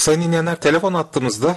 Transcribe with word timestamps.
Sayın 0.00 0.22
dinleyenler 0.22 0.56
telefon 0.56 0.94
attığımızda 0.94 1.56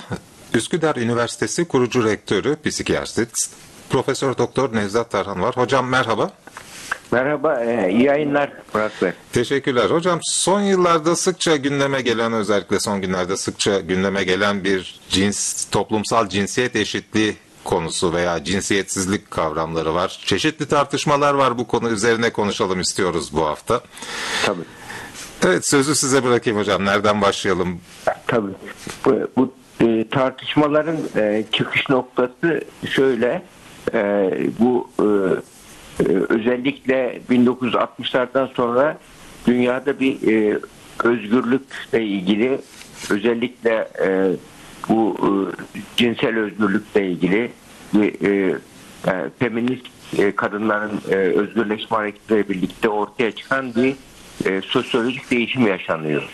Üsküdar 0.54 0.96
Üniversitesi 0.96 1.66
kurucu 1.66 2.04
rektörü, 2.04 2.58
psikiyatrist, 2.66 3.52
Profesör 3.90 4.38
Doktor 4.38 4.76
Nevzat 4.76 5.12
Tarhan 5.12 5.42
var. 5.42 5.58
Hocam 5.58 5.88
merhaba. 5.88 6.32
Merhaba, 7.12 7.64
e, 7.64 7.92
iyi 7.92 8.04
yayınlar 8.04 8.52
Murat 8.74 9.02
Bey. 9.02 9.12
Teşekkürler. 9.34 9.90
Hocam 9.90 10.20
son 10.24 10.62
yıllarda 10.62 11.16
sıkça 11.16 11.56
gündeme 11.56 12.02
gelen 12.02 12.34
özellikle 12.34 12.80
son 12.80 13.02
günlerde 13.02 13.38
sıkça 13.38 13.80
gündeme 13.80 14.24
gelen 14.24 14.64
bir 14.64 15.00
cins 15.10 15.66
toplumsal 15.66 16.30
cinsiyet 16.30 16.76
eşitliği 16.76 17.38
konusu 17.64 18.14
veya 18.14 18.44
cinsiyetsizlik 18.44 19.32
kavramları 19.32 19.94
var. 19.96 20.20
Çeşitli 20.26 20.68
tartışmalar 20.68 21.34
var 21.34 21.58
bu 21.58 21.68
konu 21.68 21.90
üzerine 21.90 22.30
konuşalım 22.30 22.82
istiyoruz 22.82 23.30
bu 23.34 23.46
hafta. 23.46 23.82
Tabii. 24.46 24.64
Evet 25.46 25.68
sözü 25.68 25.96
size 25.96 26.24
bırakayım 26.24 26.60
hocam. 26.60 26.86
Nereden 26.86 27.22
başlayalım? 27.22 27.80
Tabii. 28.34 28.52
Bu, 29.06 29.28
bu 29.38 29.54
e, 29.82 30.06
tartışmaların 30.12 30.98
e, 31.16 31.44
çıkış 31.52 31.90
noktası 31.90 32.62
şöyle. 32.90 33.42
E, 33.94 34.32
bu 34.60 34.90
e, 35.00 35.04
e, 36.04 36.08
özellikle 36.30 37.22
1960'lardan 37.30 38.54
sonra 38.54 38.98
dünyada 39.48 40.00
bir 40.00 40.28
e, 40.28 40.60
özgürlükle 41.04 42.04
ilgili 42.04 42.60
özellikle 43.10 43.88
e, 44.06 44.32
bu 44.90 45.16
e, 45.20 45.30
cinsel 45.96 46.38
özgürlükle 46.38 47.08
ilgili 47.08 47.52
bir 47.94 48.28
e, 48.28 48.56
e, 49.08 49.30
feminist 49.40 49.86
e, 50.18 50.36
kadınların 50.36 51.02
e, 51.10 51.16
özgürleşme 51.16 51.98
hareketleriyle 51.98 52.50
birlikte 52.50 52.90
ortaya 52.90 53.32
çıkan 53.32 53.76
bir 53.76 53.96
e, 54.46 54.62
sosyolojik 54.62 55.32
değişim 55.32 55.68
yaşanıyor. 55.68 56.30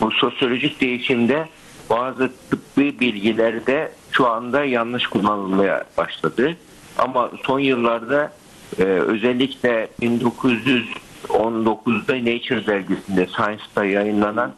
Bu 0.00 0.10
sosyolojik 0.10 0.80
değişimde 0.80 1.48
bazı 1.90 2.32
tıbbi 2.50 3.00
bilgilerde 3.00 3.92
şu 4.10 4.28
anda 4.28 4.64
yanlış 4.64 5.06
kullanılmaya 5.06 5.84
başladı. 5.96 6.56
Ama 6.98 7.30
son 7.46 7.58
yıllarda 7.58 8.32
e, 8.78 8.82
özellikle 8.82 9.88
1919'da 10.02 12.16
Nature 12.16 12.66
dergisinde 12.66 13.26
Science'da 13.26 13.84
yayınlanan 13.84 14.52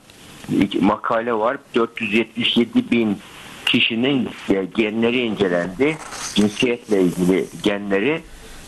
makale 0.81 1.35
var. 1.35 1.57
477 1.75 2.91
bin 2.91 3.19
kişinin 3.67 4.29
e, 4.51 4.65
genleri 4.77 5.21
incelendi. 5.21 5.97
Cinsiyetle 6.35 7.03
ilgili 7.03 7.47
genleri 7.63 8.23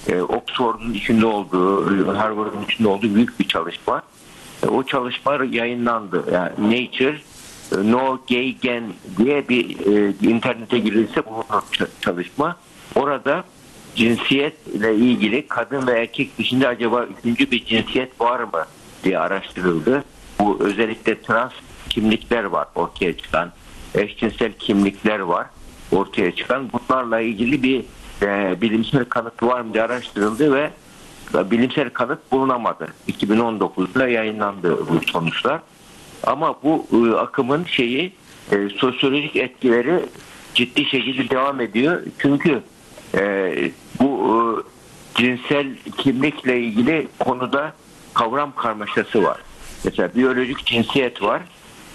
e, 0.08 0.20
Oxford'un 0.20 0.92
içinde 0.92 1.26
olduğu, 1.26 2.18
Harvard'ın 2.18 2.64
içinde 2.64 2.88
olduğu 2.88 3.14
büyük 3.14 3.40
bir 3.40 3.48
çalışma. 3.48 4.02
E, 4.62 4.66
o 4.66 4.82
çalışma 4.82 5.38
yayınlandı. 5.50 6.24
Yani 6.32 6.52
Nature 6.58 7.18
e, 7.72 7.92
No 7.92 8.18
Gay 8.28 8.56
Gen 8.60 8.84
diye 9.18 9.48
bir 9.48 9.86
e, 9.86 10.14
internete 10.30 10.78
girilse 10.78 11.22
bu 11.26 11.44
çalışma. 12.00 12.56
Orada 12.94 13.44
cinsiyetle 13.94 14.94
ilgili 14.94 15.46
kadın 15.48 15.86
ve 15.86 16.00
erkek 16.00 16.38
dışında 16.38 16.68
acaba 16.68 17.06
üçüncü 17.18 17.50
bir 17.50 17.64
cinsiyet 17.64 18.20
var 18.20 18.40
mı 18.40 18.64
diye 19.04 19.18
araştırıldı. 19.18 20.04
Bu 20.40 20.58
özellikle 20.60 21.22
trans 21.22 21.52
kimlikler 21.88 22.44
var 22.44 22.68
ortaya 22.74 23.16
çıkan. 23.16 23.52
Eşcinsel 23.94 24.52
kimlikler 24.52 25.18
var 25.18 25.46
ortaya 25.92 26.34
çıkan. 26.34 26.70
Bunlarla 26.72 27.20
ilgili 27.20 27.62
bir 27.62 27.84
e, 28.22 28.60
bilimsel 28.60 29.04
kanıt 29.04 29.42
var 29.42 29.60
mı 29.60 29.74
diye 29.74 29.82
araştırıldı 29.84 30.54
ve 30.54 30.70
bilimsel 31.34 31.90
kanıt 31.90 32.32
bulunamadı. 32.32 32.88
2019'da 33.08 34.08
yayınlandı 34.08 34.88
bu 34.88 35.00
sonuçlar. 35.12 35.60
Ama 36.26 36.54
bu 36.62 36.86
e, 36.92 37.14
akımın 37.16 37.64
şeyi 37.64 38.12
e, 38.52 38.68
sosyolojik 38.68 39.36
etkileri 39.36 40.00
ciddi 40.54 40.84
şekilde 40.84 41.30
devam 41.30 41.60
ediyor. 41.60 42.02
Çünkü 42.18 42.62
e, 43.14 43.54
bu 44.00 44.64
cinsel 45.14 45.66
kimlikle 45.96 46.60
ilgili 46.60 47.08
konuda 47.18 47.72
kavram 48.14 48.52
karmaşası 48.56 49.22
var. 49.22 49.38
Mesela 49.84 50.10
biyolojik 50.14 50.66
cinsiyet 50.66 51.22
var. 51.22 51.42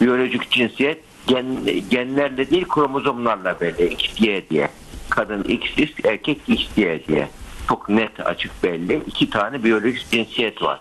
Biyolojik 0.01 0.51
cinsiyet 0.51 1.03
gen, 1.27 1.45
genlerle 1.89 2.49
değil 2.49 2.66
kromozomlarla 2.66 3.61
belli. 3.61 3.88
X, 3.88 4.22
Y 4.22 4.49
diye. 4.49 4.69
Kadın 5.09 5.43
X, 5.43 5.63
erkek 6.03 6.41
X, 6.47 6.77
Y 6.77 7.07
diye. 7.07 7.29
Çok 7.69 7.90
net 7.90 8.19
açık 8.19 8.63
belli. 8.63 9.01
İki 9.07 9.29
tane 9.29 9.63
biyolojik 9.63 10.12
cinsiyet 10.12 10.62
var. 10.62 10.79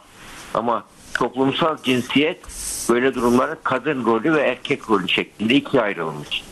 Ama 0.55 0.85
toplumsal 1.15 1.77
cinsiyet 1.83 2.47
böyle 2.91 3.15
durumlara 3.15 3.57
kadın 3.65 4.05
rolü 4.05 4.35
ve 4.35 4.41
erkek 4.41 4.91
rolü 4.91 5.09
şeklinde 5.09 5.55
ikiye 5.55 5.83
ayrılmış. 5.83 6.43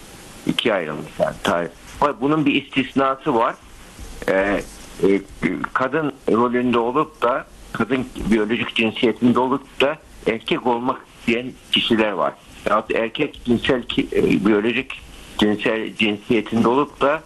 İkiye 0.46 0.74
ayrılmış 0.74 1.10
yani. 1.18 1.68
Bunun 2.20 2.46
bir 2.46 2.62
istisnası 2.64 3.34
var. 3.34 3.54
Ee, 4.28 4.62
e, 5.02 5.20
kadın 5.72 6.12
rolünde 6.28 6.78
olup 6.78 7.22
da 7.22 7.46
kadın 7.72 8.06
biyolojik 8.30 8.74
cinsiyetinde 8.74 9.38
olup 9.38 9.80
da 9.80 9.96
erkek 10.26 10.66
olmak 10.66 11.00
isteyen 11.18 11.52
kişiler 11.72 12.12
var. 12.12 12.34
Ya 12.70 12.84
erkek 12.94 13.40
cinsel 13.44 13.82
e, 14.12 14.46
biyolojik 14.46 15.00
cinsel 15.38 15.96
cinsiyetinde 15.96 16.68
olup 16.68 17.00
da 17.00 17.22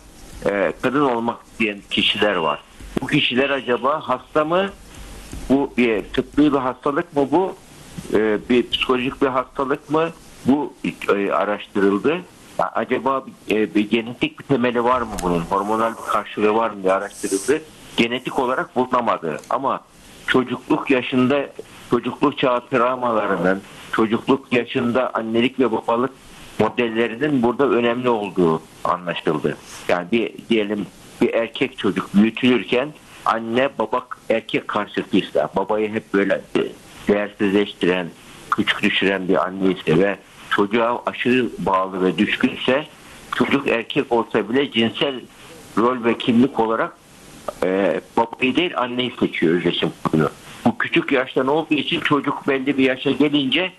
e, 0.47 0.73
kadın 0.83 1.01
olmak 1.01 1.39
isteyen 1.47 1.81
kişiler 1.91 2.35
var. 2.35 2.61
Bu 3.01 3.07
kişiler 3.07 3.51
acaba 3.51 4.01
hasta 4.01 4.45
mı? 4.45 4.71
Bu 5.49 5.73
bir 5.77 6.05
tıbbi 6.05 6.53
bir 6.53 6.59
hastalık 6.59 7.17
mı 7.17 7.29
bu? 7.31 7.57
E, 8.13 8.39
bir 8.51 8.71
psikolojik 8.71 9.23
bir 9.23 9.27
hastalık 9.27 9.91
mı? 9.91 10.11
Bu 10.47 10.73
e, 11.15 11.31
araştırıldı. 11.33 12.17
Acaba 12.59 13.25
e, 13.51 13.75
bir 13.75 13.91
genetik 13.91 14.39
bir 14.39 14.45
temeli 14.45 14.85
var 14.85 15.01
mı 15.03 15.13
bunun? 15.23 15.41
Hormonal 15.41 15.91
bir 15.91 16.13
karşılığı 16.13 16.55
var 16.55 16.71
mı 16.71 16.83
diye 16.83 16.93
araştırıldı. 16.93 17.63
Genetik 17.97 18.39
olarak 18.39 18.77
bulunamadı. 18.77 19.41
Ama 19.51 19.81
çocukluk 20.27 20.91
yaşında 20.91 21.47
çocukluk 21.91 22.39
çağı 22.39 22.69
travmalarının, 22.69 23.63
çocukluk 23.93 24.53
yaşında 24.53 25.11
annelik 25.15 25.61
ve 25.61 25.73
babalık 25.73 26.11
modellerinin 26.59 27.43
burada 27.43 27.69
önemli 27.69 28.09
olduğu 28.09 28.63
anlaşıldı. 28.85 29.57
Yani 29.89 30.07
bir 30.13 30.33
diyelim 30.51 30.87
bir 31.25 31.35
erkek 31.35 31.79
çocuk 31.79 32.15
büyütülürken 32.15 32.89
anne 33.25 33.69
baba 33.79 34.07
erkek 34.31 34.69
karşıtıysa 34.69 35.49
babayı 35.57 35.93
hep 35.93 36.15
böyle 36.15 36.41
değersizleştiren, 37.09 38.07
küçük 38.51 38.83
düşüren 38.83 39.29
bir 39.29 39.45
anne 39.45 39.73
ise 39.73 39.99
ve 39.99 40.17
çocuğa 40.51 41.03
aşırı 41.07 41.49
bağlı 41.59 42.05
ve 42.05 42.19
düşkünse 42.19 42.87
çocuk 43.35 43.69
erkek 43.69 44.13
olsa 44.13 44.49
bile 44.49 44.71
cinsel 44.71 45.21
rol 45.79 46.05
ve 46.05 46.19
kimlik 46.19 46.61
olarak 46.61 46.93
e, 47.65 48.01
babayı 48.17 48.57
değil 48.57 48.73
anneyi 48.77 49.13
seçiyor 49.21 49.55
özdeşim 49.55 49.91
kurulu. 50.05 50.31
Bu 50.65 50.79
küçük 50.79 51.13
yaştan 51.13 51.47
olduğu 51.47 51.75
için 51.75 52.01
çocuk 52.01 52.49
belli 52.49 52.79
bir 52.79 52.85
yaşa 52.85 53.11
gelince 53.11 53.73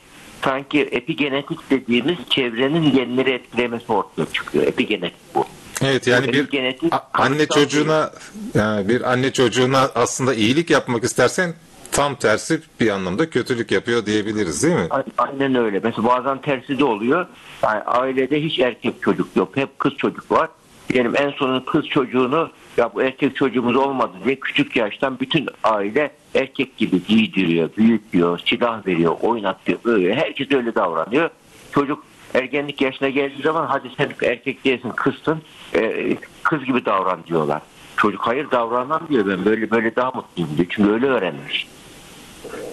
sanki 0.44 0.82
epigenetik 0.82 1.70
dediğimiz 1.70 2.18
çevrenin 2.30 2.92
genleri 2.92 3.32
etkilemesi 3.32 3.92
ortaya 3.92 4.26
çıkıyor. 4.34 4.68
Epigenetik 4.68 5.36
bu. 5.36 5.46
Evet 5.82 6.08
yani 6.08 6.34
bir 6.34 6.50
genetik, 6.50 6.94
anne 7.14 7.46
çocuğuna 7.46 8.12
yani 8.54 8.90
bir 8.90 9.12
anne 9.12 9.34
çocuğuna 9.34 9.90
aslında 9.96 10.34
iyilik 10.34 10.70
yapmak 10.70 11.04
istersen 11.04 11.54
tam 11.92 12.16
tersi 12.16 12.62
bir 12.80 12.90
anlamda 12.90 13.30
kötülük 13.30 13.72
yapıyor 13.72 14.06
diyebiliriz 14.06 14.64
değil 14.64 14.76
mi? 14.76 14.88
Aynen 15.18 15.56
öyle. 15.56 15.80
Mesela 15.84 16.08
bazen 16.08 16.42
tersi 16.42 16.80
de 16.80 16.86
oluyor. 16.86 17.28
Yani 17.64 17.82
ailede 17.82 18.44
hiç 18.44 18.60
erkek 18.60 19.02
çocuk 19.02 19.36
yok. 19.36 19.58
Hep 19.58 19.80
kız 19.80 19.94
çocuk 19.98 20.32
var. 20.32 20.50
Diyelim 20.90 21.14
en 21.18 21.30
sonun 21.30 21.60
kız 21.60 21.88
çocuğunu 21.88 22.50
ya 22.78 22.94
bu 22.94 23.02
erkek 23.02 23.36
çocuğumuz 23.36 23.76
olmadı 23.76 24.14
diye 24.26 24.36
küçük 24.40 24.76
yaştan 24.76 25.20
bütün 25.20 25.48
aile 25.64 26.12
erkek 26.36 26.78
gibi 26.78 27.04
giydiriyor, 27.04 27.70
büyütüyor, 27.78 28.40
silah 28.46 28.88
veriyor, 28.88 29.16
oynatıyor. 29.22 29.80
Böyle. 29.86 30.16
Herkes 30.16 30.52
öyle 30.52 30.76
davranıyor. 30.76 31.30
Çocuk 31.72 32.04
ergenlik 32.36 32.82
yaşına 32.82 33.10
geldiği 33.10 33.42
zaman 33.42 33.66
hadi 33.66 33.90
sen 33.98 34.10
erkek 34.24 34.66
değilsin 34.66 34.90
kızsın 34.90 35.42
e, 35.76 36.16
kız 36.44 36.66
gibi 36.66 36.86
davran 36.86 37.20
diyorlar. 37.28 37.62
Çocuk 37.98 38.22
hayır 38.22 38.52
davranan 38.52 39.02
diyor 39.10 39.28
ben 39.28 39.46
böyle 39.46 39.72
böyle 39.72 39.96
daha 39.96 40.12
mutluyum 40.12 40.50
diyor. 40.58 40.68
Çünkü 40.70 40.92
öyle 40.92 41.06
öğrenmiş. 41.06 41.68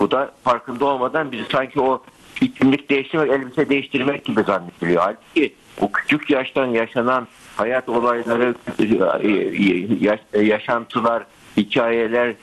Bu 0.00 0.10
da 0.10 0.32
farkında 0.44 0.84
olmadan 0.84 1.32
bizi 1.32 1.44
sanki 1.52 1.80
o 1.80 2.02
kimlik 2.34 2.90
değiştirmek, 2.90 3.30
elbise 3.30 3.68
değiştirmek 3.68 4.24
gibi 4.24 4.42
zannediliyor. 4.42 5.02
Halbuki 5.02 5.54
o 5.80 5.92
küçük 5.92 6.30
yaştan 6.30 6.66
yaşanan 6.66 7.28
hayat 7.56 7.88
olayları, 7.88 8.54
yaşantılar, 10.42 11.22
hikayeler, 11.56 12.34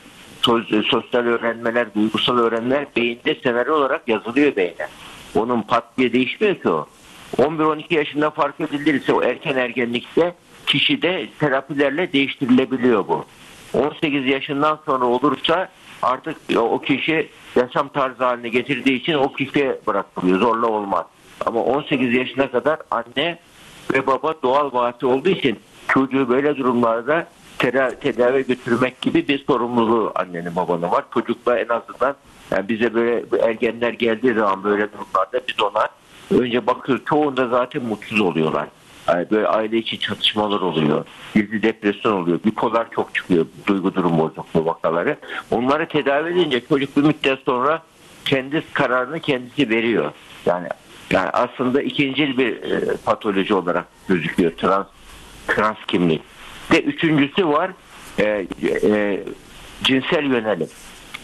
sosyal 0.90 1.26
öğrenmeler, 1.26 1.94
duygusal 1.96 2.38
öğrenmeler 2.38 2.86
beyinde 2.96 3.36
senaryo 3.44 3.76
olarak 3.76 4.08
yazılıyor 4.08 4.56
beyne. 4.56 4.88
Onun 5.36 5.62
pat 5.62 5.98
diye 5.98 6.14
değişmiyor 6.14 6.56
ki 6.56 6.70
o. 6.70 6.88
11-12 7.38 7.94
yaşında 7.94 8.30
fark 8.30 8.62
edilirse 8.62 9.14
o 9.14 9.24
erken 9.24 9.56
ergenlikte 9.56 10.36
kişide 10.66 11.28
terapilerle 11.40 12.14
değiştirilebiliyor 12.14 13.08
bu. 13.08 13.26
18 13.74 14.26
yaşından 14.26 14.80
sonra 14.86 15.06
olursa 15.06 15.70
artık 16.02 16.38
o 16.58 16.82
kişi 16.82 17.30
yaşam 17.56 17.90
tarzı 17.90 18.24
haline 18.24 18.50
getirdiği 18.50 18.96
için 18.96 19.14
o 19.14 19.34
kişiye 19.34 19.80
bırakılıyor. 19.88 20.40
Zorla 20.40 20.68
olmaz. 20.68 21.06
Ama 21.46 21.64
18 21.64 22.14
yaşına 22.14 22.52
kadar 22.52 22.80
anne 22.92 23.40
ve 23.94 24.08
baba 24.08 24.34
doğal 24.44 24.74
vasi 24.74 25.06
olduğu 25.06 25.30
için 25.30 25.60
çocuğu 25.88 26.30
böyle 26.30 26.58
durumlarda 26.58 27.28
tedavi 28.02 28.48
götürmek 28.48 29.02
gibi 29.02 29.28
bir 29.28 29.46
sorumluluğu 29.46 30.12
annenin 30.16 30.56
babanın 30.56 30.92
var. 30.92 31.06
Çocukla 31.14 31.60
en 31.60 31.68
azından 31.70 32.16
yani 32.52 32.70
bize 32.70 32.94
böyle 32.94 33.26
ergenler 33.42 33.94
geldiği 33.94 34.34
zaman 34.34 34.64
böyle 34.64 34.88
durumlarda 34.92 35.42
biz 35.48 35.62
ona 35.62 35.88
önce 36.32 36.68
bakıyoruz. 36.68 37.06
Çoğunda 37.06 37.48
zaten 37.48 37.84
mutsuz 37.84 38.22
oluyorlar. 38.22 38.68
Yani 39.08 39.28
böyle 39.32 39.48
aile 39.48 39.78
içi 39.78 40.00
çatışmalar 40.00 40.62
oluyor. 40.62 41.06
Gizli 41.36 41.64
depresyon 41.64 42.14
oluyor. 42.14 42.40
Bipolar 42.46 42.92
çok 42.92 43.16
çıkıyor. 43.16 43.46
Duygu 43.68 43.96
durum 43.96 44.20
bozukluğu 44.20 44.66
vakaları. 44.66 45.18
Onları 45.52 45.88
tedavi 45.88 46.30
edince 46.30 46.62
çocuk 46.70 46.98
bir 46.98 47.02
müddet 47.02 47.40
sonra 47.46 47.84
kendi 48.26 48.64
kararını 48.74 49.20
kendisi 49.20 49.70
veriyor. 49.70 50.12
Yani 50.46 50.68
yani 51.12 51.30
aslında 51.30 51.82
ikinci 51.82 52.38
bir 52.38 52.64
e, 52.64 52.98
patoloji 53.06 53.54
olarak 53.54 53.86
gözüküyor 54.08 54.52
trans 54.52 54.86
trans 55.48 55.78
kimlik. 55.88 56.22
Ve 56.72 56.82
üçüncüsü 56.82 57.48
var 57.48 57.72
e, 58.20 58.48
e, 58.84 59.24
cinsel 59.84 60.24
yönelim. 60.24 60.68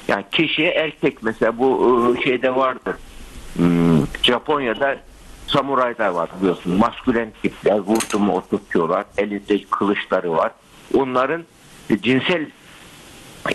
Yani 0.08 0.24
kişiye 0.32 0.72
erkek 0.72 1.24
mesela 1.24 1.58
bu 1.58 2.16
e, 2.20 2.24
şeyde 2.24 2.56
vardır. 2.56 2.96
Hmm, 3.54 3.85
Japonya'da 4.26 4.98
samuraylar 5.48 6.10
var 6.10 6.30
biliyorsun. 6.40 6.78
Maskülen 6.78 7.32
tipler 7.42 7.80
vurdu 7.80 8.20
mu 8.20 8.36
oturtuyorlar. 8.36 9.06
Elinde 9.18 9.64
kılıçları 9.64 10.32
var. 10.32 10.52
Onların 10.94 11.44
cinsel 12.02 12.46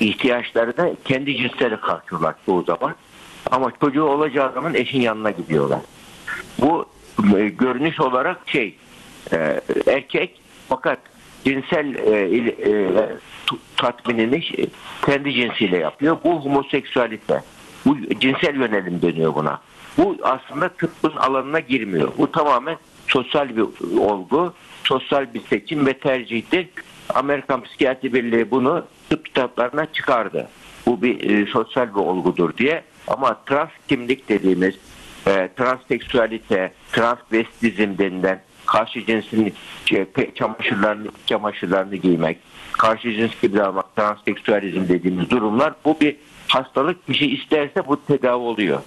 ihtiyaçlarını 0.00 0.96
kendi 1.04 1.36
cinsleri 1.36 1.80
karşılıyorlar 1.80 2.34
çoğu 2.46 2.62
zaman. 2.62 2.94
Ama 3.50 3.72
çocuğu 3.80 4.04
olacağı 4.04 4.52
zaman 4.52 4.74
eşin 4.74 5.00
yanına 5.00 5.30
gidiyorlar. 5.30 5.80
Bu 6.60 6.86
e, 7.36 7.48
görünüş 7.48 8.00
olarak 8.00 8.38
şey 8.46 8.76
e, 9.32 9.60
erkek 9.86 10.40
fakat 10.68 10.98
cinsel 11.44 11.94
e, 11.94 12.36
e, 12.70 12.90
tatminini 13.76 14.42
kendi 15.06 15.32
cinsiyle 15.32 15.76
yapıyor. 15.76 16.16
Bu 16.24 16.44
homoseksüalite. 16.44 17.42
Bu 17.86 17.96
cinsel 18.20 18.54
yönelim 18.54 19.02
deniyor 19.02 19.34
buna. 19.34 19.60
Bu 19.98 20.16
aslında 20.22 20.68
tıbbın 20.68 21.16
alanına 21.16 21.60
girmiyor. 21.60 22.12
Bu 22.18 22.32
tamamen 22.32 22.76
sosyal 23.08 23.56
bir 23.56 23.66
olgu, 23.98 24.54
sosyal 24.84 25.34
bir 25.34 25.40
seçim 25.40 25.86
ve 25.86 25.92
tercihtir. 25.92 26.68
Amerikan 27.14 27.62
Psikiyatri 27.62 28.14
Birliği 28.14 28.50
bunu 28.50 28.84
tıp 29.10 29.24
kitaplarına 29.24 29.92
çıkardı. 29.92 30.48
Bu 30.86 31.02
bir 31.02 31.30
e, 31.30 31.46
sosyal 31.46 31.88
bir 31.88 32.00
olgudur 32.00 32.56
diye. 32.56 32.84
Ama 33.06 33.40
trans 33.46 33.70
kimlik 33.88 34.28
dediğimiz 34.28 34.74
e, 35.26 35.48
transseksüalite, 35.56 36.72
transvestizm 36.92 37.98
denilen 37.98 38.42
karşı 38.66 39.06
cinsin 39.06 39.54
e, 39.92 40.06
çamaşırlarını, 40.34 41.08
çamaşırlarını 41.26 41.96
giymek, 41.96 42.38
karşı 42.72 43.12
cins 43.12 43.40
gibi 43.42 43.62
almak, 43.62 43.96
transseksüalizm 43.96 44.88
dediğimiz 44.88 45.30
durumlar 45.30 45.72
bu 45.84 46.00
bir 46.00 46.16
hastalık. 46.48 47.06
Kişi 47.06 47.26
isterse 47.26 47.86
bu 47.88 48.04
tedavi 48.06 48.42
oluyor. 48.42 48.80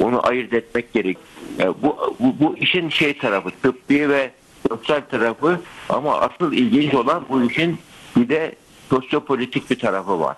Onu 0.00 0.26
ayırt 0.26 0.52
etmek 0.52 0.92
gerek. 0.92 1.18
E, 1.58 1.68
bu, 1.82 2.16
bu, 2.20 2.34
bu 2.40 2.56
işin 2.56 2.88
şey 2.88 3.18
tarafı, 3.18 3.50
tıbbi 3.50 4.08
ve 4.08 4.30
sosyal 4.68 5.00
tarafı 5.00 5.60
ama 5.88 6.20
asıl 6.20 6.52
ilginç 6.52 6.94
olan 6.94 7.24
bu 7.28 7.42
işin 7.42 7.78
bir 8.16 8.28
de 8.28 8.54
sosyopolitik 8.90 9.70
bir 9.70 9.78
tarafı 9.78 10.20
var. 10.20 10.36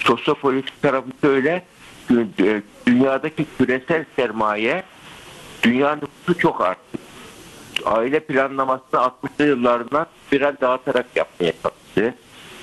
Sosyopolitik 0.00 0.82
tarafı 0.82 1.08
şöyle, 1.20 1.62
dü- 2.10 2.56
e, 2.56 2.62
dünyadaki 2.86 3.46
küresel 3.58 4.04
sermaye 4.16 4.82
dünya 5.62 5.94
nüfusu 5.96 6.38
çok 6.38 6.60
arttı. 6.60 6.98
Aile 7.84 8.20
planlamasını 8.20 9.00
60'lı 9.00 9.46
yıllarından 9.46 10.06
biraz 10.32 10.60
dağıtarak 10.60 11.06
yapmaya 11.16 11.52
çalıştı. 11.62 12.14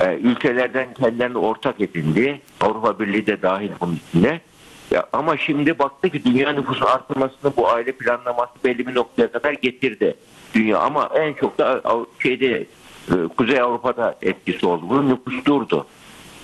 Ee, 0.02 0.16
ülkelerden 0.24 0.94
kendilerini 0.94 1.38
ortak 1.38 1.82
edindi. 1.82 2.42
Avrupa 2.62 3.00
Birliği 3.00 3.28
de 3.28 3.42
dahil 3.42 3.72
bunun 3.82 4.00
içine. 4.10 4.42
Ya, 4.92 5.06
ama 5.14 5.38
şimdi 5.38 5.80
baktı 5.80 6.10
ki 6.10 6.24
dünya 6.26 6.52
nüfusu 6.52 6.88
artmasını 6.88 7.56
bu 7.58 7.70
aile 7.70 7.92
planlaması 7.92 8.52
belli 8.64 8.88
bir 8.88 8.96
noktaya 8.96 9.32
kadar 9.32 9.54
getirdi. 9.54 10.16
Dünya 10.54 10.80
ama 10.80 11.10
en 11.16 11.34
çok 11.34 11.58
da 11.58 11.82
şeyde 12.20 12.66
e, 13.12 13.14
Kuzey 13.38 13.62
Avrupa'da 13.62 14.16
etkisi 14.22 14.66
oldu. 14.66 14.86
Bu 14.90 15.10
nüfus 15.10 15.46
durdu 15.46 15.88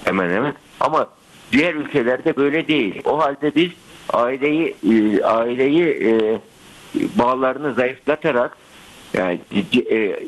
hemen 0.04 0.30
hemen. 0.30 0.54
Ama 0.80 1.08
diğer 1.52 1.74
ülkelerde 1.74 2.36
böyle 2.36 2.68
değil. 2.68 3.02
O 3.06 3.20
halde 3.20 3.56
biz 3.56 3.72
aileyi 4.10 4.76
e, 4.90 5.24
aileyi 5.24 5.84
e, 5.84 6.40
bağlarını 7.20 7.74
zayıflatarak 7.74 8.58
yani 9.14 9.40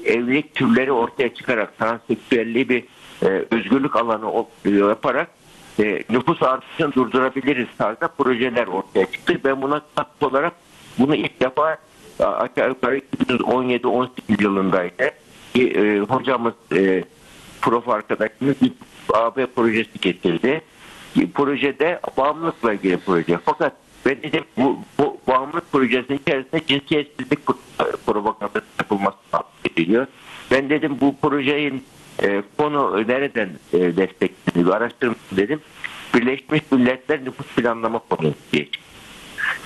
evlilik 0.06 0.56
türleri 0.56 0.92
ortaya 0.92 1.34
çıkarak 1.34 1.78
transseksüelliği 1.78 2.70
bir 2.70 2.84
özgürlük 3.52 3.96
alanı 3.96 4.46
yaparak 4.66 5.28
e, 5.82 6.04
nüfus 6.10 6.44
artışını 6.44 6.94
durdurabiliriz 6.94 7.68
tarzda 7.78 8.08
projeler 8.08 8.68
ortaya 8.68 9.12
çıktı. 9.12 9.42
Ben 9.44 9.62
buna 9.62 9.82
katkı 9.96 10.28
olarak 10.28 10.54
bunu 11.00 11.16
ilk 11.16 11.40
defa 11.42 11.78
aşağı 12.20 12.70
yukarı 12.70 12.98
2017-18 12.98 14.10
yılındaydı. 14.42 15.12
Bir, 15.56 15.76
e, 15.76 16.00
hocamız 16.00 16.54
e, 16.76 17.04
prof 17.62 17.90
arkadaşımız 17.90 18.62
bir 18.62 18.72
AB 19.14 19.46
projesi 19.46 20.00
getirdi. 20.02 20.62
Bir 21.16 21.32
projede 21.32 22.00
bağımlılıkla 22.18 22.74
ilgili 22.74 22.98
proje. 22.98 23.40
Fakat 23.46 23.74
ben 24.06 24.24
dedim 24.24 24.44
bu, 24.58 24.80
bu 24.98 25.18
bağımlılık 25.28 25.72
projesinin 25.72 26.18
içerisinde 26.18 26.66
cinsiyetsizlik 26.68 27.40
pro- 27.46 27.98
propagandası 28.06 28.66
yapılması 28.80 29.18
ediliyor. 29.66 30.08
Ben 30.52 30.70
dedim 30.70 30.98
bu 31.02 31.16
projenin 31.22 31.84
e, 32.22 32.44
konu 32.58 33.08
nereden 33.08 33.50
e, 33.74 33.80
destekleniyor 33.98 34.76
araştırma 34.76 35.16
dedim. 35.32 35.62
Birleşmiş 36.16 36.62
Milletler 36.72 37.26
Nüfus 37.26 37.48
Planlama 37.56 38.00
Konusu 38.00 38.36
diye. 38.54 38.68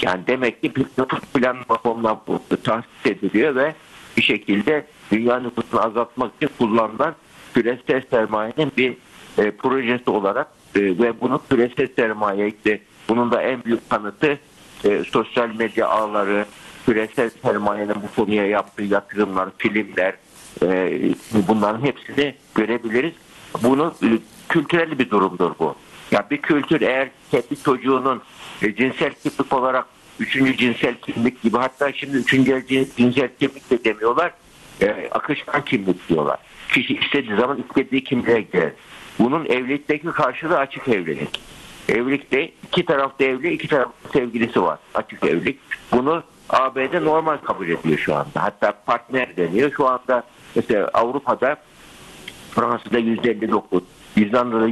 Yani 0.02 0.22
demek 0.28 0.62
ki 0.62 0.75
bir 0.75 0.86
nüfus 0.98 1.19
planlama 1.34 1.78
fonuna 1.84 2.22
bu 2.28 2.42
tahsis 2.63 3.06
ediliyor 3.06 3.56
ve 3.56 3.75
bir 4.18 4.22
şekilde 4.22 4.86
dünya 5.12 5.40
nüfusunu 5.40 5.86
azaltmak 5.86 6.31
için 6.36 6.50
kullanılan 6.60 7.16
küresel 7.54 8.02
sermayenin 8.10 8.72
bir 8.78 8.94
e, 9.38 9.51
projesi 9.51 10.10
olarak 10.10 10.48
e, 10.75 10.81
ve 10.81 11.22
bunu 11.22 11.42
küresel 11.50 11.88
sermaye 11.96 12.48
işte 12.48 12.81
bunun 13.10 13.31
da 13.31 13.42
en 13.42 13.63
büyük 13.63 13.90
kanıtı 13.90 14.40
e, 14.84 15.04
sosyal 15.04 15.50
medya 15.50 15.88
ağları, 15.88 16.46
küresel 16.86 17.30
sermayenin 17.30 17.96
bu 17.96 18.22
konuya 18.22 18.46
yaptığı 18.48 18.84
yatırımlar, 18.84 19.50
filmler, 19.58 20.13
e, 20.63 21.00
bunların 21.47 21.85
hepsini 21.85 22.35
görebiliriz. 22.55 23.13
Bunu 23.63 23.93
e, 24.03 24.07
kültürel 24.50 25.00
bir 25.00 25.09
durumdur 25.09 25.51
bu. 25.59 25.75
Ya 26.12 26.27
bir 26.31 26.38
kültür 26.38 26.81
eğer 26.81 27.09
kendi 27.31 27.63
çocuğunun 27.63 28.21
e, 28.62 28.75
cinsel 28.75 29.13
kimlik 29.13 29.53
olarak 29.53 29.85
üçüncü 30.19 30.57
cinsel 30.57 30.95
kimlik 30.95 31.41
gibi 31.41 31.57
hatta 31.57 31.93
şimdi 31.93 32.17
üçüncü 32.17 32.51
cin- 32.51 32.88
cinsel 32.97 33.29
kimlik 33.39 33.69
de 33.69 33.83
demiyorlar. 33.83 34.31
E, 34.81 35.09
akışkan 35.12 35.65
kimlik 35.65 36.09
diyorlar. 36.09 36.38
Kişi 36.74 36.95
istediği 36.95 37.35
zaman 37.35 37.63
istediği 37.69 38.03
kimliğe 38.03 38.41
gider. 38.41 38.71
Bunun 39.19 39.45
evlilikteki 39.45 40.07
karşılığı 40.07 40.57
açık 40.57 40.88
evlilik. 40.88 41.41
Evlilikte 41.89 42.51
iki 42.67 42.85
tarafta 42.85 43.24
evli, 43.24 43.53
iki 43.53 43.67
tarafta 43.67 44.09
sevgilisi 44.13 44.62
var. 44.62 44.79
Açık 44.93 45.24
evlilik. 45.24 45.59
Bunu 45.91 46.24
ABD 46.50 47.05
normal 47.05 47.38
kabul 47.38 47.69
ediyor 47.69 47.97
şu 47.97 48.15
anda. 48.15 48.43
Hatta 48.43 48.71
partner 48.85 49.38
deniyor. 49.38 49.71
Şu 49.77 49.88
anda 49.88 50.24
mesela 50.55 50.89
Avrupa'da 50.93 51.55
Fransa'da 52.51 53.00
%59, 53.00 53.81
İzlanda'da 54.15 54.69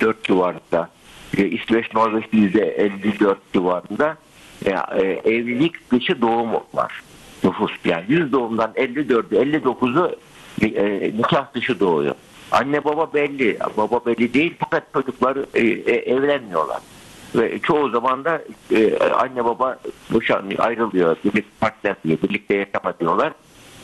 %64 0.00 0.14
civarında, 0.22 0.90
e, 1.36 1.46
İsveç, 1.46 1.94
Norveç'te 1.94 2.36
%54 2.36 3.36
civarında 3.52 4.16
e, 4.64 4.70
e, 4.70 5.02
evlilik 5.34 5.90
dışı 5.90 6.20
doğum 6.20 6.52
var 6.74 7.02
nüfus. 7.44 7.72
Yani 7.84 8.04
100 8.08 8.32
doğumdan 8.32 8.70
54'ü 8.76 9.60
59'u 9.60 10.16
e, 10.62 11.12
nikah 11.16 11.54
dışı 11.54 11.80
doğuyor. 11.80 12.14
Anne 12.50 12.84
baba 12.84 13.14
belli, 13.14 13.58
baba 13.76 14.06
belli 14.06 14.34
değil 14.34 14.54
fakat 14.58 14.92
çocuklar 14.92 15.36
e, 15.54 15.60
e, 15.66 15.94
evlenmiyorlar. 15.94 16.80
Ve 17.34 17.58
çoğu 17.58 17.90
zaman 17.90 18.24
da 18.24 18.42
e, 18.74 18.98
anne 18.98 19.44
baba 19.44 19.78
boşanıyor, 20.12 20.64
ayrılıyor, 20.64 21.16
birlikte 21.24 21.50
partner 21.60 21.96
diyor, 22.04 22.18
birlikte 22.22 22.56
yaşama. 22.56 22.94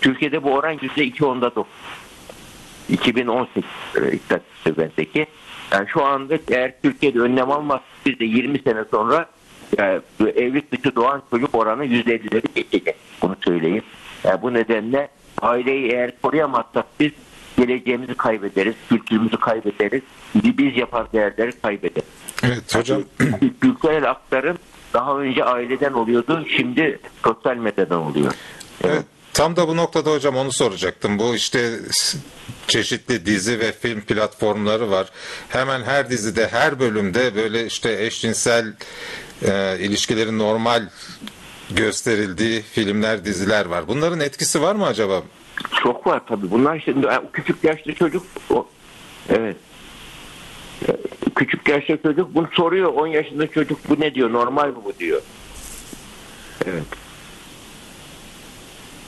Türkiye'de 0.03 0.43
bu 0.43 0.53
oran 0.53 0.77
%2.9. 0.77 1.65
2018 2.89 3.65
e, 3.97 4.13
istatistiğindeki. 4.13 5.27
Yani 5.73 5.89
şu 5.89 6.05
anda 6.05 6.39
eğer 6.51 6.75
Türkiye'de 6.83 7.21
önlem 7.21 7.51
almaz 7.51 7.81
biz 8.07 8.19
de 8.19 8.25
20 8.25 8.59
sene 8.59 8.85
sonra 8.91 9.27
yani 9.79 10.01
evlilik 10.21 10.73
dışı 10.73 10.97
doğan 10.97 11.23
çocuk 11.31 11.55
oranı 11.55 11.85
%50'leri 11.85 12.55
geçecek. 12.55 12.97
Bunu 13.23 13.37
söyleyeyim. 13.45 13.83
Yani 14.25 14.43
bu 14.43 14.55
nedenle 14.55 15.09
aileyi 15.41 15.93
eğer 15.93 16.21
koruyamazsak 16.23 16.87
biz 17.01 17.13
geleceğimizi 17.57 18.15
kaybederiz, 18.15 18.75
kültürümüzü 18.89 19.37
kaybederiz, 19.37 20.03
biz 20.35 20.77
yapan 20.77 21.07
değerleri 21.13 21.53
kaybederiz. 21.53 22.09
Evet 22.43 22.77
hocam. 22.77 23.03
Kültürel 23.61 24.11
aktarım 24.11 24.57
daha 24.95 25.19
önce 25.19 25.45
aileden 25.45 25.93
oluyordu. 25.93 26.45
Şimdi 26.57 26.99
sosyal 27.25 27.57
medyadan 27.57 28.01
oluyor. 28.01 28.33
Evet, 28.85 29.05
tam 29.35 29.57
da 29.57 29.69
bu 29.69 29.77
noktada 29.77 30.13
hocam 30.13 30.37
onu 30.37 30.53
soracaktım. 30.53 31.19
Bu 31.19 31.35
işte 31.35 31.79
çeşitli 32.69 33.27
dizi 33.27 33.61
ve 33.61 33.73
film 33.73 34.01
platformları 34.01 34.91
var. 34.91 35.09
Hemen 35.49 35.83
her 35.83 36.11
dizide, 36.11 36.49
her 36.49 36.81
bölümde 36.81 37.35
böyle 37.35 37.67
işte 37.67 38.05
eşcinsel 38.05 38.73
e, 39.43 39.79
ilişkilerin 39.81 40.39
normal 40.39 40.89
gösterildiği 41.71 42.63
filmler, 42.63 43.25
diziler 43.25 43.67
var. 43.67 43.89
Bunların 43.89 44.21
etkisi 44.21 44.63
var 44.63 44.75
mı 44.75 44.87
acaba? 44.87 45.23
Çok 45.83 46.07
var 46.07 46.23
tabii. 46.29 46.51
Bunlar 46.51 46.83
şimdi 46.85 47.07
yani 47.07 47.27
küçük 47.33 47.65
yaşlı 47.65 47.95
çocuk 47.95 48.23
o, 48.51 48.67
evet. 49.29 49.57
Küçük 51.35 51.69
yaşlı 51.69 52.03
çocuk 52.03 52.35
bunu 52.35 52.49
soruyor. 52.53 52.95
10 52.95 53.07
yaşında 53.07 53.47
çocuk 53.47 53.89
bu 53.89 54.01
ne 54.01 54.15
diyor? 54.15 54.33
Normal 54.33 54.69
mi 54.69 54.77
bu 54.85 54.99
diyor. 54.99 55.23
Evet. 56.67 56.85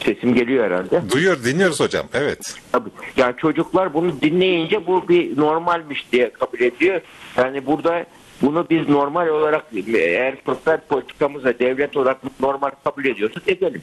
Sesim 0.04 0.34
geliyor 0.34 0.64
herhalde. 0.64 1.02
Duyuyor, 1.12 1.44
dinliyoruz 1.44 1.80
hocam. 1.80 2.06
Evet. 2.14 2.54
Tabii. 2.72 2.90
Yani 3.16 3.34
çocuklar 3.36 3.94
bunu 3.94 4.20
dinleyince 4.20 4.86
bu 4.86 5.08
bir 5.08 5.36
normalmiş 5.36 6.06
diye 6.12 6.30
kabul 6.30 6.60
ediyor. 6.60 7.00
Yani 7.36 7.66
burada 7.66 8.06
bunu 8.42 8.66
biz 8.70 8.88
normal 8.88 9.28
olarak 9.28 9.64
eğer 9.94 10.34
sosyal 10.46 10.80
politikamızda 10.88 11.58
devlet 11.58 11.96
olarak 11.96 12.40
normal 12.40 12.70
kabul 12.84 13.04
ediyorsak 13.04 13.48
edelim. 13.48 13.82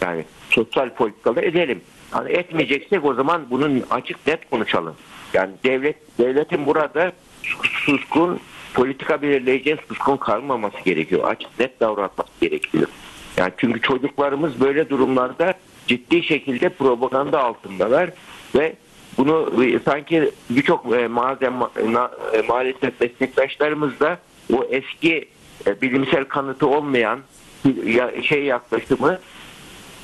Yani 0.00 0.24
sosyal 0.50 0.94
politikaları 0.94 1.46
edelim. 1.46 1.80
Yani 2.14 2.32
etmeyeceksek 2.32 3.04
o 3.04 3.14
zaman 3.14 3.46
bunun 3.50 3.84
açık 3.90 4.26
net 4.26 4.50
konuşalım. 4.50 4.94
Yani 5.32 5.50
devlet 5.64 6.18
devletin 6.18 6.66
burada 6.66 7.12
suskun 7.62 8.40
politika 8.74 9.22
belirleyeceği 9.22 9.76
suskun 9.88 10.16
kalmaması 10.16 10.80
gerekiyor. 10.84 11.24
Açık 11.24 11.58
net 11.58 11.80
davranması 11.80 12.30
gerekiyor. 12.40 12.86
Yani 13.38 13.52
çünkü 13.56 13.80
çocuklarımız 13.80 14.60
böyle 14.60 14.90
durumlarda 14.90 15.54
ciddi 15.86 16.22
şekilde 16.22 16.68
propaganda 16.68 17.42
altındalar 17.44 18.10
ve 18.54 18.76
bunu 19.18 19.52
sanki 19.84 20.30
birçok 20.50 20.96
e, 20.96 21.08
malzeme 21.08 21.64
e, 22.32 22.42
maalesef 22.48 23.00
meslektaşlarımız 23.00 24.00
da 24.00 24.18
o 24.54 24.64
eski 24.70 25.28
e, 25.66 25.80
bilimsel 25.80 26.24
kanıtı 26.24 26.66
olmayan 26.66 27.20
şey 28.22 28.44
yaklaşımı 28.44 29.18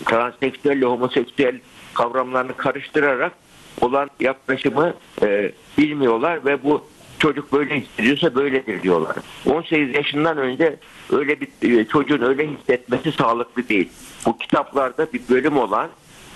transseksüelle 0.05 0.87
homoseksüel 0.87 1.61
kavramlarını 1.95 2.57
karıştırarak 2.57 3.33
olan 3.81 4.11
yaklaşımı 4.21 4.95
e, 5.23 5.53
bilmiyorlar 5.79 6.45
ve 6.45 6.65
bu 6.65 6.85
çocuk 7.25 7.53
böyle 7.53 7.81
hissediyorsa 7.81 8.35
böyledir 8.35 8.83
diyorlar. 8.83 9.17
18 9.47 9.95
yaşından 9.95 10.39
önce 10.39 10.77
öyle 11.11 11.41
bir 11.41 11.79
e, 11.79 11.85
çocuğun 11.85 12.23
öyle 12.23 12.49
hissetmesi 12.49 13.13
sağlıklı 13.13 13.69
değil. 13.69 13.89
Bu 14.27 14.39
kitaplarda 14.39 15.13
bir 15.13 15.21
bölüm 15.31 15.57
olan 15.57 15.89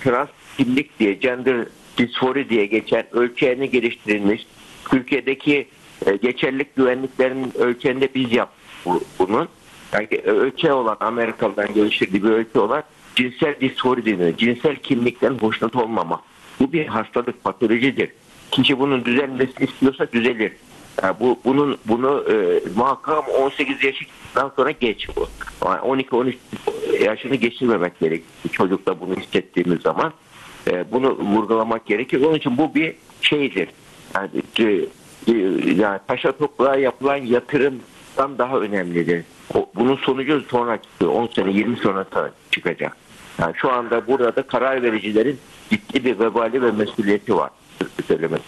trans 0.03 0.27
kimlik 0.57 0.99
diye 0.99 1.13
gender 1.13 1.65
disfori 1.97 2.49
diye 2.49 2.65
geçen 2.65 3.03
ölçeğini 3.15 3.69
geliştirilmiş. 3.69 4.47
Türkiye'deki 4.89 5.67
e, 6.05 6.15
geçerlilik 6.15 6.75
güvenliklerinin 6.75 7.53
ölçeğinde 7.57 8.09
biz 8.15 8.33
yaptık 8.33 8.59
bu, 8.85 9.01
bunun. 9.19 9.47
Yani 9.93 10.07
ölçeği 10.25 10.73
olan 10.73 10.97
Amerikalı'dan 10.99 11.73
geliştirdiği 11.73 12.23
bir 12.23 12.29
ölçü 12.29 12.59
olan 12.59 12.83
cinsel 13.15 13.55
disfori 13.61 14.05
deniyor. 14.05 14.37
Cinsel 14.37 14.75
kimlikten 14.75 15.37
hoşnut 15.37 15.75
olmama. 15.75 16.21
Bu 16.59 16.73
bir 16.73 16.87
hastalık, 16.87 17.43
patolojidir. 17.43 18.09
Kişi 18.51 18.79
bunun 18.79 19.05
düzelmesini 19.05 19.65
istiyorsa 19.65 20.07
düzelir. 20.13 20.51
Yani 21.03 21.15
bu 21.19 21.39
bunun 21.45 21.77
bunu 21.85 22.25
e, 22.31 22.61
muhakkak 22.75 23.29
18 23.39 23.83
yaşından 23.83 24.51
sonra 24.55 24.71
geç 24.71 25.07
bu. 25.15 25.27
Yani 25.65 25.79
12-13 25.79 26.35
yaşını 27.03 27.35
geçirmemek 27.35 27.99
gerekir. 27.99 28.25
Çocukta 28.51 28.99
bunu 28.99 29.15
hissettiğimiz 29.15 29.81
zaman 29.81 30.13
e, 30.67 30.91
bunu 30.91 31.17
vurgulamak 31.17 31.85
gerekir. 31.85 32.21
Onun 32.21 32.35
için 32.35 32.57
bu 32.57 32.75
bir 32.75 32.95
şeydir. 33.21 33.69
Yani, 34.15 34.29
e, 34.59 34.63
e 35.31 35.37
yani 35.75 35.99
taşa 36.07 36.31
toprağa 36.31 36.75
yapılan 36.75 37.15
yatırımdan 37.15 38.37
daha 38.37 38.57
önemlidir. 38.57 39.23
Bunun 39.75 39.95
sonucu 39.95 40.41
sonra 40.41 40.81
çıkıyor. 40.81 41.11
10 41.11 41.27
sene 41.27 41.51
20 41.51 41.77
sonra 41.77 42.05
çıkacak. 42.51 42.97
Yani 43.39 43.53
şu 43.55 43.71
anda 43.71 44.07
burada 44.07 44.35
da 44.35 44.41
karar 44.41 44.83
vericilerin 44.83 45.39
ciddi 45.69 46.05
bir 46.05 46.19
vebali 46.19 46.61
ve 46.61 46.71
mesuliyeti 46.71 47.35
var. 47.35 47.49
Söylemek. 48.07 48.41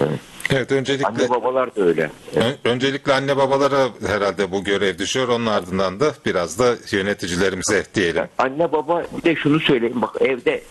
Evet. 0.00 0.33
Evet 0.56 0.72
öncelikle 0.72 1.06
anne 1.06 1.30
babalar 1.30 1.76
da 1.76 1.82
öyle. 1.82 2.10
Evet. 2.36 2.58
Öncelikle 2.64 3.12
anne 3.12 3.36
babalara 3.36 3.88
herhalde 4.06 4.52
bu 4.52 4.64
görev 4.64 4.98
düşüyor. 4.98 5.28
Onun 5.28 5.46
ardından 5.46 6.00
da 6.00 6.14
biraz 6.26 6.58
da 6.58 6.74
yöneticilerimize 6.90 7.84
diyelim. 7.94 8.24
Anne 8.38 8.72
baba 8.72 9.02
bir 9.18 9.22
de 9.22 9.36
şunu 9.36 9.60
söyleyeyim 9.60 10.02
bak 10.02 10.16
evde 10.20 10.62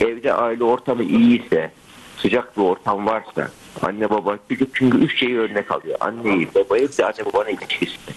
evde 0.00 0.32
aile 0.32 0.64
ortamı 0.64 1.02
iyiyse 1.02 1.70
sıcak 2.16 2.56
bir 2.56 2.62
ortam 2.62 3.06
varsa 3.06 3.48
anne 3.82 4.10
baba 4.10 4.38
çocuk 4.48 4.68
çünkü 4.74 4.98
üç 4.98 5.18
şeyi 5.18 5.38
örnek 5.38 5.70
alıyor. 5.70 5.96
Anneyi, 6.00 6.48
babayı 6.54 6.88
bir 6.88 6.96
de 6.98 7.04
anne 7.04 7.24
babanın 7.32 7.48
ilişkisini. 7.48 8.14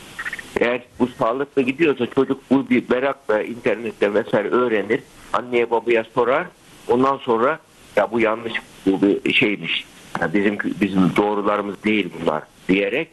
Eğer 0.59 0.81
bu 0.99 1.07
sağlıklı 1.07 1.61
gidiyorsa 1.61 2.05
çocuk 2.05 2.41
bu 2.51 2.69
bir 2.69 2.83
merakla 2.89 3.41
internette 3.41 4.13
vesaire 4.13 4.49
öğrenir. 4.49 5.01
Anneye 5.33 5.71
babaya 5.71 6.03
sorar. 6.15 6.47
Ondan 6.87 7.17
sonra 7.17 7.59
ya 7.95 8.11
bu 8.11 8.19
yanlış 8.19 8.53
bu 8.85 9.01
bir 9.01 9.33
şeymiş. 9.33 9.85
Bizim 10.33 10.57
bizim 10.81 11.15
doğrularımız 11.15 11.83
değil 11.83 12.09
bunlar 12.21 12.43
diyerek 12.69 13.07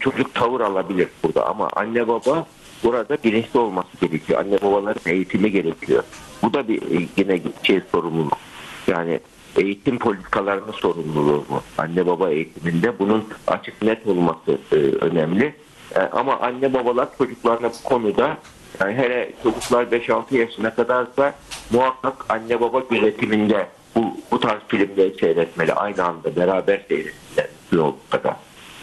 çocuk 0.00 0.34
tavır 0.34 0.60
alabilir 0.60 1.08
burada 1.24 1.46
ama 1.46 1.68
anne 1.76 2.08
baba 2.08 2.46
burada 2.84 3.18
bilinçli 3.24 3.58
olması 3.58 3.88
gerekiyor. 4.00 4.40
Anne 4.40 4.62
babaların 4.62 5.12
eğitimi 5.12 5.50
gerekiyor. 5.50 6.02
Bu 6.42 6.52
da 6.52 6.68
bir 6.68 6.82
yine 7.16 7.40
şey 7.62 7.80
sorumluluk. 7.92 8.38
Yani 8.86 9.20
eğitim 9.56 9.98
politikalarının 9.98 10.72
sorumluluğu 10.72 11.44
bu. 11.50 11.60
Anne 11.78 12.06
baba 12.06 12.30
eğitiminde 12.30 12.98
bunun 12.98 13.24
açık 13.46 13.82
net 13.82 14.06
olması 14.06 14.58
e, 14.72 14.76
önemli. 14.76 15.54
E, 15.94 16.00
ama 16.00 16.38
anne 16.40 16.74
babalar 16.74 17.08
çocuklarına 17.18 17.70
bu 17.70 17.88
konuda 17.88 18.36
yani 18.80 18.94
hele 18.94 19.32
çocuklar 19.42 19.84
5-6 19.84 20.36
yaşına 20.36 20.74
kadarsa 20.74 21.34
muhakkak 21.70 22.26
anne 22.28 22.60
baba 22.60 22.80
gözetiminde 22.90 23.66
bu, 23.98 24.16
bu 24.30 24.40
tarz 24.40 24.60
filmleri 24.68 25.14
seyretmeli. 25.20 25.72
Aynı 25.72 26.04
anda 26.04 26.36
beraber 26.36 26.80
seyretmeli 26.88 27.94
kadar. 28.10 28.36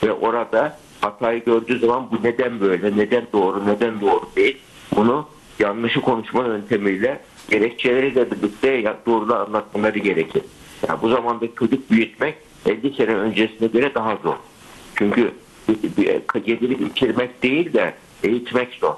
Ve 0.03 0.11
orada 0.11 0.77
hatayı 1.01 1.45
gördüğü 1.45 1.79
zaman 1.79 2.07
bu 2.11 2.27
neden 2.27 2.59
böyle, 2.59 2.97
neden 2.97 3.23
doğru, 3.33 3.67
neden 3.67 4.01
doğru 4.01 4.23
değil. 4.35 4.57
Bunu 4.95 5.27
yanlışı 5.59 6.01
konuşma 6.01 6.45
yöntemiyle 6.45 7.19
gerekçeleriyle 7.49 8.31
birlikte 8.31 8.95
doğrudan 9.05 9.45
anlatmaları 9.45 9.99
gerekir. 9.99 10.43
Yani 10.87 11.01
bu 11.01 11.09
zamanda 11.09 11.45
çocuk 11.59 11.91
büyütmek 11.91 12.35
50 12.65 12.95
sene 12.95 13.15
öncesine 13.15 13.67
göre 13.67 13.95
daha 13.95 14.15
zor. 14.15 14.35
Çünkü 14.95 15.31
yedirip 16.45 16.81
içirmek 16.91 17.43
değil 17.43 17.73
de 17.73 17.93
eğitmek 18.23 18.73
zor. 18.73 18.93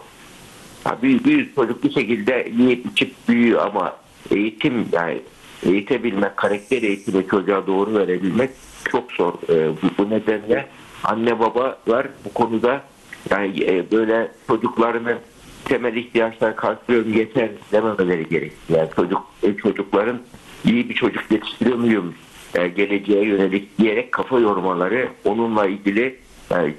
Yani 0.86 1.02
büyük, 1.02 1.26
büyük 1.26 1.56
çocuk 1.56 1.84
bir 1.84 1.92
şekilde 1.92 2.52
yiyip 2.58 2.86
içip 2.86 3.14
büyüyor 3.28 3.66
ama 3.66 3.96
eğitim 4.32 4.88
yani 4.92 5.22
eğitebilmek, 5.64 6.38
karakter 6.38 6.82
eğitimi 6.82 7.28
çocuğa 7.28 7.68
doğru 7.68 7.94
verebilmek 7.94 8.50
çok 8.92 9.12
zor. 9.12 9.34
E, 9.50 9.70
bu, 9.70 9.88
bu 9.98 10.10
nedenle 10.10 10.68
anne 11.04 11.40
babalar 11.40 12.08
bu 12.26 12.34
konuda 12.34 12.82
yani 13.30 13.64
e, 13.64 13.92
böyle 13.92 14.32
çocuklarının 14.48 15.18
temel 15.66 15.96
ihtiyaçlar 15.96 16.56
karşılıyorum 16.56 17.14
yeter 17.14 17.50
dememeleri 17.72 18.30
gerekiyor. 18.30 18.80
Yani 18.80 18.90
çocuk, 18.96 19.22
e, 19.44 19.58
çocukların 19.58 20.20
iyi 20.66 20.90
bir 20.90 20.94
çocuk 20.94 21.32
yetiştiriyor 21.32 21.78
muyum 21.78 22.14
e, 22.56 22.68
geleceğe 22.68 23.26
yönelik 23.26 23.78
diyerek 23.78 24.12
kafa 24.12 24.40
yormaları 24.40 25.10
onunla 25.26 25.66
ilgili 25.66 26.20
yani 26.50 26.74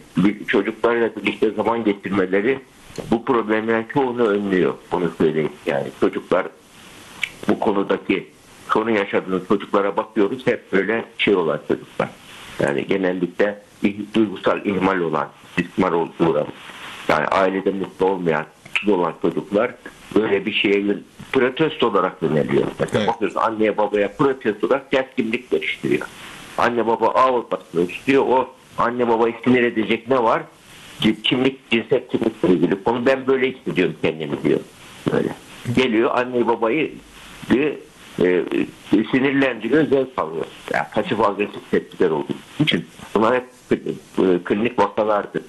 çocuklarla 0.47 1.11
birlikte 1.16 1.50
zaman 1.50 1.85
geçirmeleri 1.85 2.58
bu 3.11 3.25
problemlerin 3.25 3.87
çoğunu 3.94 4.26
önlüyor. 4.26 4.75
Bunu 4.92 5.11
söyleyeyim. 5.18 5.52
Yani 5.66 5.88
çocuklar 6.00 6.47
bu 7.49 7.58
konudaki 7.58 8.28
sorun 8.72 8.90
yaşadığınız 8.90 9.48
çocuklara 9.48 9.96
bakıyoruz 9.96 10.46
hep 10.46 10.72
böyle 10.72 11.04
şey 11.18 11.34
olan 11.34 11.60
çocuklar. 11.68 12.08
Yani 12.60 12.87
genellikle 12.87 13.62
duygusal 14.14 14.66
ihmal 14.66 15.00
olan, 15.00 15.28
istismar 15.58 15.92
uğramış. 15.92 16.54
Yani 17.08 17.26
ailede 17.26 17.70
mutlu 17.70 18.06
olmayan, 18.06 18.46
mutsuz 18.64 18.88
olan 18.88 19.14
çocuklar 19.22 19.75
böyle 20.14 20.46
bir 20.46 20.52
şeye 20.52 20.84
protesto 21.32 21.87
olarak 21.88 22.22
yöneliyor. 22.22 22.64
Mesela 22.80 23.04
evet. 23.04 23.14
bakıyorsun 23.14 23.40
anneye 23.40 23.76
babaya 23.76 24.12
protesto 24.16 24.66
olarak 24.66 24.90
keskinlik 24.90 25.50
geliştiriyor. 25.50 26.06
Anne 26.58 26.87
baba 26.87 27.08
ağ 27.08 27.32
olmasını 27.32 27.90
istiyor. 27.90 28.25
O 28.28 28.48
anne 28.78 29.08
babayı 29.08 29.34
sinir 29.44 29.62
edecek 29.62 30.08
ne 30.08 30.22
var? 30.22 30.42
Kimlik, 31.25 31.70
cinsel 31.70 32.08
kimlikle 32.08 32.48
ilgili 32.48 32.84
konu 32.84 33.06
ben 33.06 33.26
böyle 33.26 33.50
hissediyorum 33.50 33.96
kendimi 34.02 34.42
diyor. 34.42 34.60
Böyle. 35.12 35.28
Geliyor 35.76 36.10
anne 36.14 36.46
babayı 36.46 36.92
bir 37.50 37.75
e, 38.22 38.44
sinirlendiriyor, 39.10 39.87
zevk 39.87 40.08
alıyor. 40.18 40.46
Yani 40.75 40.87
pasif 40.94 41.20
agresif 41.20 41.70
tepkiler 41.70 42.10
olduğu 42.10 42.32
için 42.60 42.87
bunlar 43.14 43.34
hep 43.34 43.44
e, 43.72 44.38
klinik 44.44 44.78
vakalardır. 44.78 45.42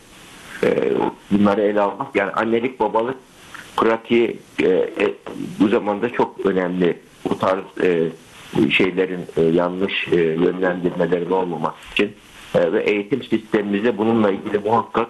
e, 0.64 0.94
bunları 1.32 1.62
ele 1.62 1.82
almak 1.82 2.16
yani 2.16 2.32
annelik 2.32 2.80
babalık 2.80 3.18
pratiği 3.78 4.40
e, 4.64 4.68
e, 4.68 5.14
bu 5.60 5.68
zamanda 5.68 6.10
çok 6.10 6.46
önemli 6.46 6.98
bu 7.30 7.40
tarz 7.40 7.64
e, 7.84 8.10
şeylerin 8.72 9.26
e, 9.38 9.42
yanlış 9.42 10.08
e, 10.12 10.16
yönlendirmelerin 10.16 11.32
olmaması 11.32 11.78
için 11.94 12.12
e, 12.56 12.72
ve 12.72 12.84
eğitim 12.84 13.24
sistemimizde 13.24 13.98
bununla 13.98 14.32
ilgili 14.32 14.60
muhakkak 14.60 15.08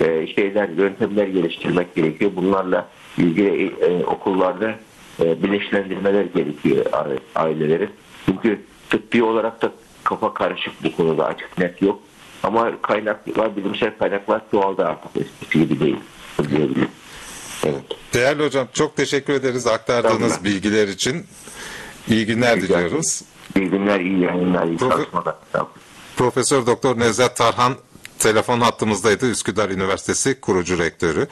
e, 0.00 0.26
şeyler 0.26 0.68
yöntemler 0.68 1.26
geliştirmek 1.26 1.94
gerekiyor. 1.94 2.30
Bunlarla 2.36 2.88
ilgili 3.18 3.66
e, 3.66 4.04
okullarda 4.04 4.74
e, 5.20 5.42
bilinçlendirmeler 5.42 6.24
gerekiyor 6.24 6.86
ailelerin. 7.34 7.90
Çünkü 8.26 8.60
tıbbi 8.90 9.22
olarak 9.22 9.62
da 9.62 9.72
kafa 10.04 10.34
karışık 10.34 10.84
bu 10.84 10.96
konuda 10.96 11.26
açık 11.26 11.58
net 11.58 11.82
yok. 11.82 12.02
Ama 12.42 12.82
kaynaklar, 12.82 13.56
bilimsel 13.56 13.98
kaynaklar 13.98 14.42
çoğaldı 14.50 14.86
artık 14.86 15.10
eskisi 15.16 15.58
gibi 15.58 15.80
değil. 15.80 15.96
diyebilirim. 16.50 16.88
Evet. 17.64 17.82
Değerli 18.14 18.44
hocam 18.44 18.68
çok 18.72 18.96
teşekkür 18.96 19.32
ederiz 19.32 19.66
aktardığınız 19.66 20.28
Tamam. 20.28 20.44
bilgiler 20.44 20.88
için. 20.88 21.26
İyi 22.08 22.26
günler 22.26 22.56
Rica 22.56 22.68
diliyoruz. 22.68 23.22
İyi 23.56 23.70
günler, 23.70 24.00
iyi 24.00 24.20
yayınlar, 24.20 24.66
iyi 24.66 24.84
olun. 24.84 25.06
Profesör 26.16 26.66
Doktor 26.66 26.98
Nevzat 26.98 27.36
Tarhan 27.36 27.74
telefon 28.18 28.60
hattımızdaydı. 28.60 29.30
Üsküdar 29.30 29.70
Üniversitesi 29.70 30.40
kurucu 30.40 30.78
rektörü. 30.78 31.24